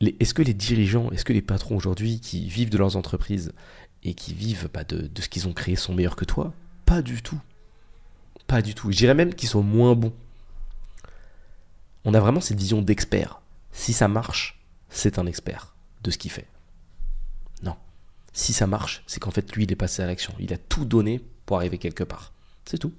[0.00, 3.52] est-ce que les dirigeants, est-ce que les patrons aujourd'hui qui vivent de leurs entreprises
[4.02, 6.52] et qui vivent pas de, ce qu'ils ont créé sont meilleurs que toi?
[6.86, 7.38] Pas du tout.
[8.46, 8.90] Pas du tout.
[8.90, 10.12] Je dirais même qu'ils sont moins bons.
[12.04, 13.40] On a vraiment cette vision d'expert.
[13.72, 16.48] Si ça marche, c'est un expert de ce qu'il fait.
[17.62, 17.76] Non.
[18.32, 20.34] Si ça marche, c'est qu'en fait, lui, il est passé à l'action.
[20.38, 22.32] Il a tout donné pour arriver quelque part.
[22.64, 22.92] C'est tout.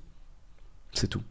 [0.93, 1.23] C'est tout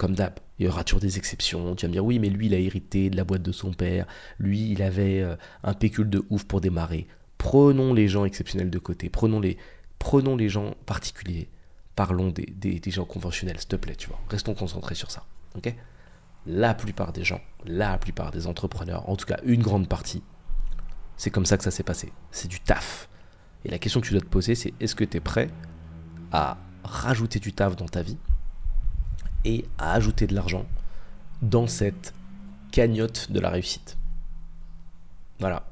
[0.00, 0.32] comme d'hab.
[0.58, 1.76] Il y aura toujours des exceptions.
[1.76, 3.74] Tu vas me dire, oui, mais lui, il a hérité de la boîte de son
[3.74, 4.06] père.
[4.38, 7.06] Lui, il avait euh, un pécule de ouf pour démarrer.
[7.36, 9.10] Prenons les gens exceptionnels de côté.
[9.10, 11.50] Prenons les, gens particuliers.
[11.96, 14.18] Parlons des, des, gens conventionnels, s'il te plaît, tu vois.
[14.30, 15.26] Restons concentrés sur ça.
[15.54, 15.74] Ok?
[16.46, 20.22] La plupart des gens, la plupart des entrepreneurs, en tout cas une grande partie,
[21.16, 22.12] c'est comme ça que ça s'est passé.
[22.30, 23.08] C'est du taf.
[23.64, 25.48] Et la question que tu dois te poser, c'est est-ce que tu es prêt
[26.32, 28.16] à rajouter du taf dans ta vie
[29.44, 30.64] et à ajouter de l'argent
[31.42, 32.14] dans cette
[32.72, 33.98] cagnotte de la réussite?
[35.40, 35.66] Voilà.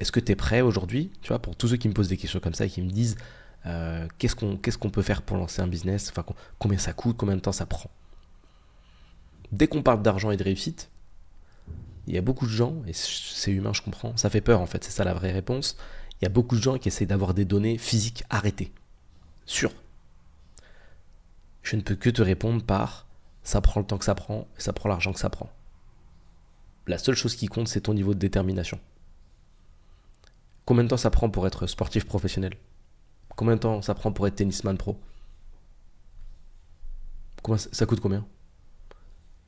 [0.00, 2.16] Est-ce que tu es prêt aujourd'hui, tu vois, pour tous ceux qui me posent des
[2.18, 3.16] questions comme ça et qui me disent
[3.64, 6.24] euh, qu'est-ce qu'on peut faire pour lancer un business, enfin
[6.58, 7.90] combien ça coûte, combien de temps ça prend?
[9.52, 10.90] Dès qu'on parle d'argent et de réussite,
[12.06, 14.66] il y a beaucoup de gens, et c'est humain, je comprends, ça fait peur en
[14.66, 15.76] fait, c'est ça la vraie réponse.
[16.20, 18.72] Il y a beaucoup de gens qui essayent d'avoir des données physiques arrêtées,
[19.46, 19.72] sûres,
[21.62, 23.06] je ne peux que te répondre par
[23.44, 25.50] ça prend le temps que ça prend et ça prend l'argent que ça prend.
[26.86, 28.78] La seule chose qui compte, c'est ton niveau de détermination.
[30.64, 32.56] Combien de temps ça prend pour être sportif professionnel?
[33.36, 34.98] Combien de temps ça prend pour être tennisman pro?
[37.56, 38.24] Ça coûte combien?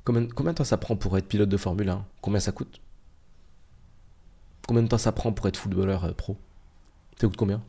[0.05, 2.81] Combien, de temps ça prend pour être pilote de Formule 1 Combien ça coûte?
[4.67, 6.37] Combien de temps ça prend pour être footballeur euh, pro?
[7.19, 7.63] Ça coûte combien?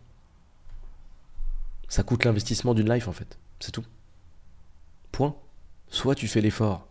[1.87, 3.85] Ça coûte l'investissement d'une life en fait, c'est tout.
[5.11, 5.35] Point.
[5.87, 6.87] Soit tu fais l'effort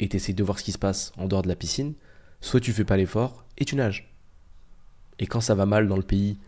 [0.00, 1.94] et tu essaies de voir ce qui se passe en dehors de la piscine,
[2.40, 4.12] soit tu fais pas l'effort et tu nages.
[5.18, 6.38] Et quand ça va mal dans le pays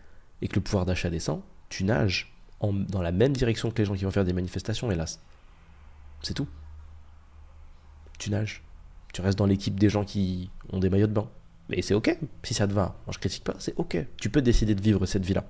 [0.41, 3.95] et que le pouvoir d'achat descend, tu nages dans la même direction que les gens
[3.95, 5.21] qui vont faire des manifestations, hélas.
[6.21, 6.47] C'est tout.
[8.17, 8.63] Tu nages.
[9.13, 11.29] Tu restes dans l'équipe des gens qui ont des maillots de bain.
[11.69, 12.95] Mais c'est ok, si ça te va.
[13.05, 13.97] Moi je critique pas, c'est ok.
[14.17, 15.45] Tu peux décider de vivre cette vie-là.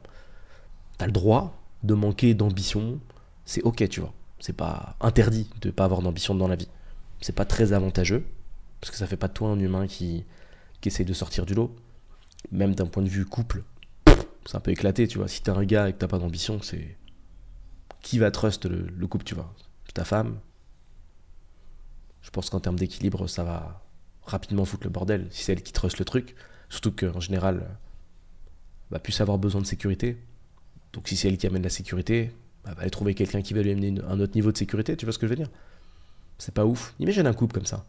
[0.98, 3.00] T'as le droit de manquer d'ambition,
[3.46, 4.14] c'est ok, tu vois.
[4.40, 6.70] C'est pas interdit de pas avoir d'ambition dans la vie.
[7.22, 8.26] C'est pas très avantageux,
[8.80, 10.24] parce que ça fait pas de toi un humain qui,
[10.82, 11.76] qui essaye de sortir du lot.
[12.52, 13.64] Même d'un point de vue couple,
[14.46, 15.28] c'est un peu éclaté, tu vois.
[15.28, 16.96] Si t'es un gars et que t'as pas d'ambition, c'est.
[18.02, 19.52] Qui va trust le, le couple, tu vois
[19.94, 20.38] Ta femme
[22.26, 23.84] Je pense qu'en termes d'équilibre, ça va
[24.24, 26.36] rapidement foutre le bordel si c'est elle qui trust le truc.
[26.70, 27.78] Surtout qu'en général, elle
[28.90, 30.18] va plus avoir besoin de sécurité.
[30.92, 32.32] Donc si c'est elle qui amène la sécurité,
[32.64, 35.06] bah, va aller trouver quelqu'un qui va lui amener un autre niveau de sécurité, tu
[35.06, 35.52] vois ce que je veux dire?
[36.40, 36.96] C'est pas ouf.
[37.00, 37.86] Imagine un couple comme ça.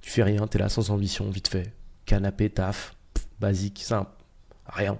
[0.00, 1.74] Tu fais rien, t'es là sans ambition, vite fait.
[2.06, 2.96] Canapé, taf,
[3.38, 4.10] basique, simple,
[4.66, 4.98] rien.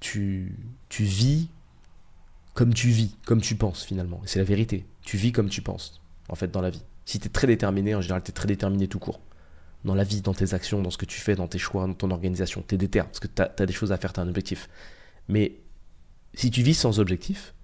[0.00, 0.56] Tu,
[0.88, 1.50] tu vis
[2.54, 4.22] comme tu vis, comme tu penses finalement.
[4.24, 4.86] C'est la vérité.
[5.02, 6.82] Tu vis comme tu penses, en fait, dans la vie.
[7.04, 9.20] Si tu es très déterminé, en général, tu es très déterminé tout court.
[9.84, 11.94] Dans la vie, dans tes actions, dans ce que tu fais, dans tes choix, dans
[11.94, 12.64] ton organisation.
[12.66, 14.68] Tu es parce que tu as, des choses à faire, tu as un objectif.
[15.28, 15.56] Mais
[16.34, 17.54] si tu vis sans objectif,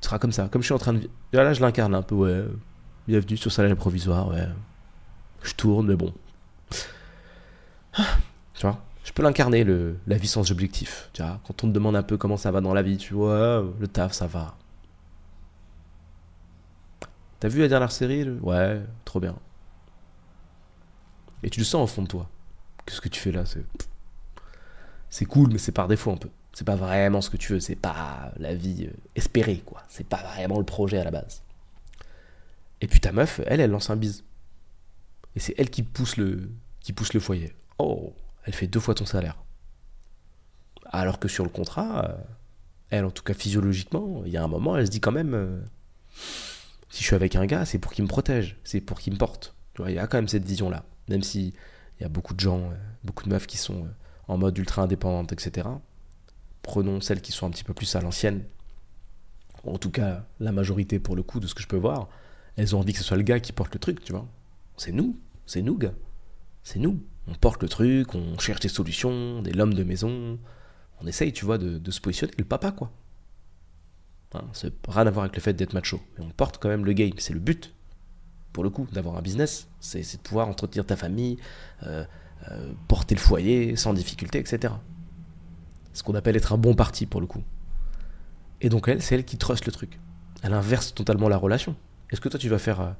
[0.00, 0.48] tu seras comme ça.
[0.48, 1.08] Comme je suis en train de.
[1.32, 2.44] Là, je l'incarne un peu, ouais.
[3.06, 4.48] Bienvenue sur salaire provisoire, ouais.
[5.42, 6.14] Je tourne, mais bon.
[8.54, 11.10] Tu vois Je peux l'incarner, la vie sans objectif.
[11.12, 13.14] Tu vois Quand on te demande un peu comment ça va dans la vie, tu
[13.14, 14.56] vois, le taf, ça va.
[17.40, 19.36] T'as vu la dernière série Ouais, trop bien.
[21.42, 22.28] Et tu le sens au fond de toi.
[22.84, 23.64] Qu'est-ce que tu fais là C'est
[25.10, 27.60] c'est cool, mais c'est par défaut un peu c'est pas vraiment ce que tu veux,
[27.60, 29.80] c'est pas la vie euh, espérée, quoi.
[29.88, 31.44] C'est pas vraiment le projet à la base.
[32.80, 34.24] Et puis ta meuf, elle, elle lance un bise.
[35.36, 37.54] Et c'est elle qui pousse le, qui pousse le foyer.
[37.78, 39.36] Oh, elle fait deux fois ton salaire.
[40.86, 42.16] Alors que sur le contrat, euh,
[42.90, 45.34] elle, en tout cas physiologiquement, il y a un moment, elle se dit quand même,
[45.34, 45.60] euh,
[46.88, 49.18] si je suis avec un gars, c'est pour qu'il me protège, c'est pour qu'il me
[49.18, 49.54] porte.
[49.86, 50.84] Il y a quand même cette vision-là.
[51.08, 51.54] Même si
[51.98, 52.74] il y a beaucoup de gens, euh,
[53.04, 53.86] beaucoup de meufs qui sont
[54.26, 55.68] en mode ultra indépendante, etc.
[56.62, 58.44] Prenons celles qui sont un petit peu plus à l'ancienne.
[59.64, 62.08] En tout cas, la majorité pour le coup de ce que je peux voir,
[62.56, 64.26] elles ont envie que ce soit le gars qui porte le truc, tu vois.
[64.76, 65.94] C'est nous, c'est nous, gars.
[66.62, 67.02] C'est nous.
[67.26, 70.38] On porte le truc, on cherche des solutions, des l'homme de maison,
[71.00, 72.90] on essaye, tu vois, de, se positionner le papa, quoi.
[74.52, 76.92] C'est rien à voir avec le fait d'être macho, mais on porte quand même le
[76.92, 77.74] game, c'est le but,
[78.52, 81.38] pour le coup, d'avoir un business, c'est de pouvoir entretenir ta famille,
[81.84, 82.04] euh,
[82.50, 84.74] euh, porter le foyer sans difficulté, etc.
[85.92, 87.42] Ce qu'on appelle être un bon parti, pour le coup.
[88.60, 89.98] Et donc elle, c'est elle qui trust le truc.
[90.42, 91.74] Elle inverse totalement la relation.
[92.10, 92.80] Est-ce que toi, tu vas faire...
[92.80, 92.92] Euh,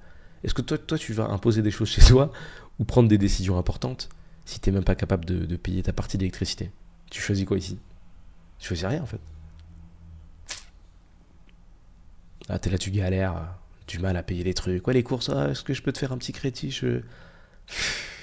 [0.45, 2.33] est-ce que toi, toi, tu vas imposer des choses chez toi
[2.79, 4.09] ou prendre des décisions importantes
[4.45, 6.71] si tu n'es même pas capable de payer ta partie d'électricité?
[7.11, 7.79] Tu choisis quoi ici?
[8.61, 9.21] Je choisis rien en fait.
[12.49, 13.55] Ah, t'es là, tu galères,
[13.87, 14.87] du mal à payer les trucs.
[14.87, 16.79] Ouais, les courses, ah, est-ce que je peux te faire un petit crédit?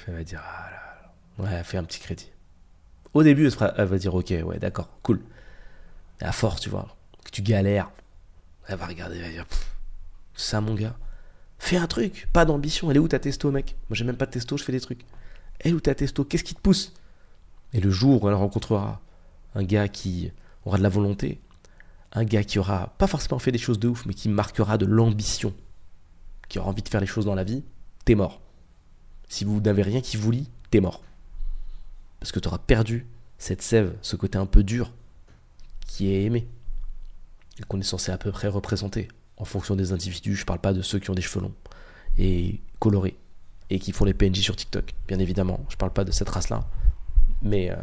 [0.08, 2.32] Elle va dire, ah là, ouais, fais un petit crédit.
[3.14, 5.22] Au début, elle, va dire, ok, ouais, d'accord, cool.
[6.20, 7.92] À force, tu vois, que tu galères,
[8.68, 9.46] elle va regarder, elle va dire,
[10.34, 10.98] ça, mon gars,
[11.60, 12.90] fais un truc, pas d'ambition.
[12.90, 13.76] Elle est où ta testo, mec?
[13.90, 15.06] Moi, j'ai même pas de testo, je fais des trucs.
[15.60, 16.26] Elle est où ta testo?
[16.26, 16.94] Qu'est-ce qui te pousse?
[17.74, 19.02] Et le jour où elle rencontrera
[19.54, 20.32] un gars qui
[20.66, 21.40] aura de la volonté,
[22.16, 24.86] un gars qui aura pas forcément fait des choses de ouf, mais qui marquera de
[24.86, 25.54] l'ambition,
[26.48, 27.64] qui aura envie de faire les choses dans la vie,
[28.06, 28.42] t'es mort.
[29.28, 31.04] Si vous n'avez rien qui vous lie, t'es mort.
[32.20, 33.06] Parce que tu auras perdu
[33.38, 34.94] cette sève, ce côté un peu dur,
[35.86, 36.48] qui est aimé,
[37.60, 40.36] et qu'on est censé à peu près représenter, en fonction des individus.
[40.36, 41.56] Je parle pas de ceux qui ont des cheveux longs
[42.18, 43.18] et colorés,
[43.70, 45.66] et qui font les PNJ sur TikTok, bien évidemment.
[45.68, 46.66] Je parle pas de cette race-là.
[47.42, 47.76] Mais euh,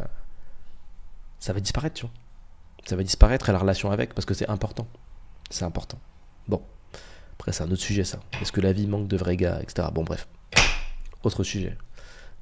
[1.39, 2.22] ça va disparaître, tu vois.
[2.85, 4.87] Ça va disparaître et la relation avec, parce que c'est important.
[5.49, 5.99] C'est important.
[6.47, 6.61] Bon.
[7.33, 8.19] Après, c'est un autre sujet, ça.
[8.41, 9.87] Est-ce que la vie manque de vrais gars, etc.
[9.93, 10.27] Bon, bref.
[11.23, 11.77] Autre sujet.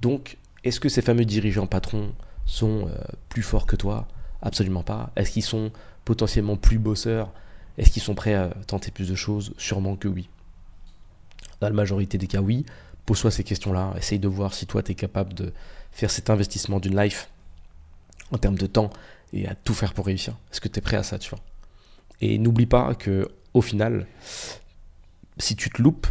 [0.02, 2.14] Donc, est-ce que ces fameux dirigeants patrons
[2.46, 2.96] sont euh,
[3.30, 4.08] plus forts que toi?
[4.42, 5.12] Absolument pas.
[5.16, 5.72] Est-ce qu'ils sont
[6.06, 7.32] potentiellement plus bosseurs?
[7.78, 9.54] Est-ce qu'ils sont prêts à tenter plus de choses?
[9.58, 10.30] Sûrement que oui.
[11.60, 12.66] Dans la majorité des cas, oui.
[13.06, 13.94] Pose-toi ces questions-là.
[13.98, 15.54] Essaye de voir si toi, tu es capable de
[15.92, 17.30] faire cet investissement d'une life
[18.32, 18.92] en termes de temps
[19.34, 20.38] et à tout faire pour réussir.
[20.52, 21.40] Est-ce que tu es prêt à ça, tu vois?
[22.20, 24.08] Et n'oublie pas que au final,
[25.38, 26.08] si tu te loupes,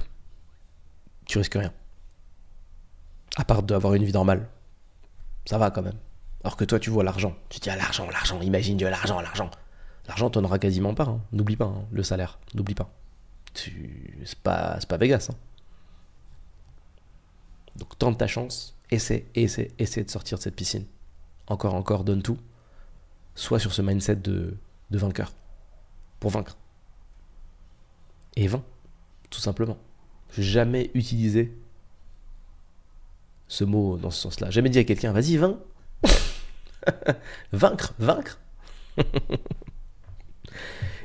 [1.26, 1.72] tu risques rien.
[3.36, 4.48] À part d'avoir une vie normale.
[5.44, 5.98] Ça va quand même.
[6.42, 7.36] Alors que toi, tu vois l'argent.
[7.48, 9.50] Tu dis, ah, l'argent, l'argent, imagine Dieu, l'argent, l'argent.
[10.08, 11.04] L'argent, t'en auras quasiment pas.
[11.04, 11.20] Hein.
[11.32, 12.38] N'oublie pas, hein, le salaire.
[12.54, 12.90] N'oublie pas.
[13.54, 14.18] Tu...
[14.24, 15.28] C'est pas, pas Vegas.
[15.30, 15.36] Hein.
[17.76, 18.74] Donc tente ta chance.
[18.90, 20.84] Essaie, essaie, essaie de sortir de cette piscine
[21.50, 22.38] encore, encore, donne tout,
[23.34, 24.56] soit sur ce mindset de,
[24.90, 25.32] de vainqueur,
[26.18, 26.56] pour vaincre.
[28.36, 28.62] Et vain,
[29.30, 29.78] tout simplement.
[30.36, 31.56] Jamais utilisé
[33.48, 34.50] ce mot dans ce sens-là.
[34.50, 35.58] Jamais dit à quelqu'un, vas-y, vain.
[37.52, 38.40] vaincre, vaincre.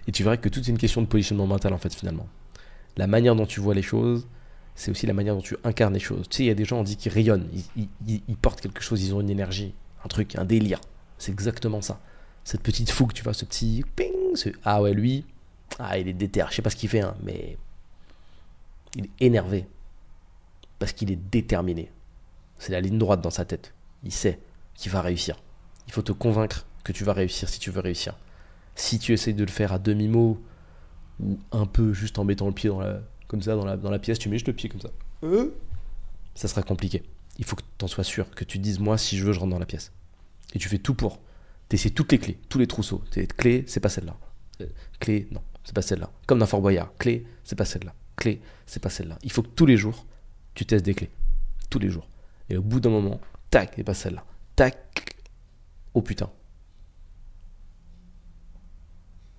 [0.08, 2.28] Et tu verras que tout est une question de positionnement mental, en fait, finalement.
[2.96, 4.28] La manière dont tu vois les choses,
[4.76, 6.30] c'est aussi la manière dont tu incarnes les choses.
[6.30, 9.04] Tu sais, il y a des gens, on dit qu'ils rayonnent, ils portent quelque chose,
[9.04, 9.74] ils ont une énergie
[10.06, 10.80] un truc, un délire.
[11.18, 12.00] C'est exactement ça.
[12.46, 14.14] Cette petite fougue, tu vois, ce petit ping.
[14.64, 15.26] Ah ouais, lui,
[15.80, 16.46] ah, il est déter.
[16.50, 17.58] Je sais pas ce qu'il fait, hein, mais
[18.96, 19.68] il est énervé.
[20.80, 21.92] Parce qu'il est déterminé.
[22.58, 23.74] C'est la ligne droite dans sa tête.
[24.04, 24.40] Il sait
[24.76, 25.36] qu'il va réussir.
[25.88, 28.16] Il faut te convaincre que tu vas réussir si tu veux réussir.
[28.76, 30.42] Si tu essayes de le faire à demi-mot
[31.20, 33.90] ou un peu juste en mettant le pied dans la, comme ça dans la, dans
[33.90, 34.92] la pièce, tu mets juste le pied comme ça.
[35.24, 35.52] Euh
[36.36, 37.02] ça sera compliqué
[37.38, 39.40] il faut que tu en sois sûr, que tu dises, moi, si je veux, je
[39.40, 39.92] rentre dans la pièce.
[40.54, 41.20] Et tu fais tout pour.
[41.69, 43.04] Tu essaies toutes les clés, tous les trousseaux.
[43.38, 44.17] Clé, c'est pas celle-là.
[44.62, 44.67] Euh,
[44.99, 46.12] clé, non, c'est pas celle-là.
[46.28, 46.91] Comme dans Fort Boyard.
[46.97, 47.93] Clé, c'est pas celle-là.
[48.15, 49.17] Clé, c'est pas celle-là.
[49.23, 50.06] Il faut que tous les jours,
[50.54, 51.10] tu testes des clés.
[51.69, 52.08] Tous les jours.
[52.49, 54.23] Et au bout d'un moment, tac, c'est pas celle-là.
[54.56, 55.17] Tac.
[55.93, 56.30] Oh putain.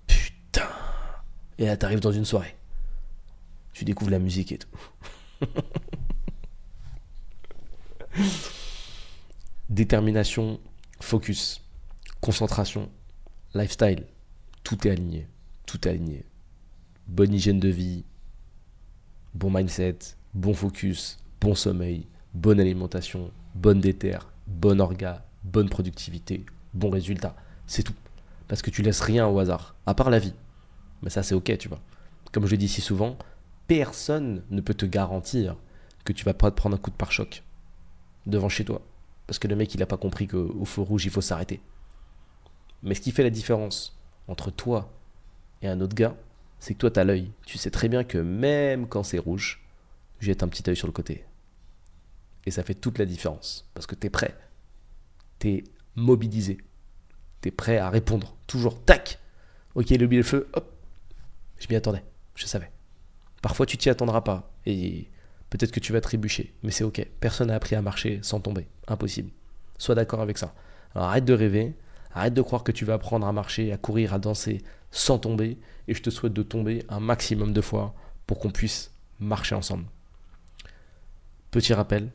[0.05, 0.69] Putain.
[1.57, 2.55] Et là, t'arrives dans une soirée.
[3.73, 4.67] Tu découvres la musique et tout.
[9.69, 10.59] Détermination,
[10.99, 11.61] focus,
[12.27, 12.89] concentration,
[13.53, 14.03] lifestyle,
[14.61, 15.29] tout est aligné.
[15.65, 16.25] Tout est aligné.
[17.07, 18.03] Bonne hygiène de vie,
[19.33, 19.97] bon mindset,
[20.33, 27.33] bon focus, bon sommeil, bonne alimentation, bonne déterre, bon orga, bonne productivité, bon résultat.
[27.65, 27.95] C'est tout.
[28.49, 30.33] Parce que tu laisses rien au hasard, à part la vie.
[31.03, 31.79] Mais ça, c'est ok, tu vois.
[32.33, 33.17] Comme je l'ai dit si souvent,
[33.67, 35.55] personne ne peut te garantir
[36.03, 37.41] que tu vas pas te prendre un coup de pare-choc
[38.25, 38.81] devant chez toi.
[39.27, 41.61] Parce que le mec, il n'a pas compris qu'au feu rouge, il faut s'arrêter.
[42.87, 44.89] Mais ce qui fait la différence entre toi
[45.61, 46.15] et un autre gars,
[46.59, 47.31] c'est que toi, tu as l'œil.
[47.45, 49.61] Tu sais très bien que même quand c'est rouge,
[50.21, 51.25] jette un petit œil sur le côté.
[52.45, 53.69] Et ça fait toute la différence.
[53.73, 54.37] Parce que tu es prêt.
[55.39, 55.63] Tu es
[55.95, 56.59] mobilisé.
[57.41, 58.37] Tu es prêt à répondre.
[58.47, 59.19] Toujours, tac
[59.75, 60.73] Ok, il a oublié le feu, hop
[61.59, 62.05] Je m'y attendais.
[62.35, 62.71] Je savais.
[63.41, 64.49] Parfois, tu t'y attendras pas.
[64.65, 65.09] Et
[65.49, 66.53] peut-être que tu vas trébucher.
[66.63, 67.05] Mais c'est ok.
[67.19, 68.69] Personne n'a appris à marcher sans tomber.
[68.87, 69.31] Impossible.
[69.77, 70.55] Sois d'accord avec ça.
[70.95, 71.75] Alors arrête de rêver.
[72.17, 75.55] Arrête de croire que tu vas apprendre à marcher, à courir, à danser sans tomber.
[75.87, 77.93] Et je te souhaite de tomber un maximum de fois
[78.25, 79.85] pour qu'on puisse marcher ensemble.
[81.51, 82.09] Petit rappel,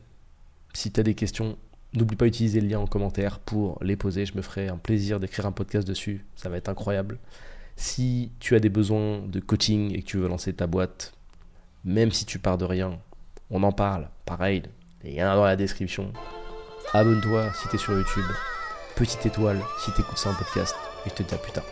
[0.73, 1.57] si tu as des questions,
[1.93, 4.25] n'oublie pas d'utiliser le lien en commentaire pour les poser.
[4.25, 6.25] Je me ferai un plaisir d'écrire un podcast dessus.
[6.35, 7.17] Ça va être incroyable.
[7.77, 11.13] Si tu as des besoins de coaching et que tu veux lancer ta boîte,
[11.85, 12.99] même si tu pars de rien,
[13.49, 14.09] on en parle.
[14.25, 14.63] Pareil,
[15.01, 16.11] lien dans la description.
[16.91, 18.25] Abonne-toi si tu es sur YouTube
[18.95, 20.75] petite étoile si t'écoutes ça en podcast.
[21.05, 21.63] Et je te dis à plus tard.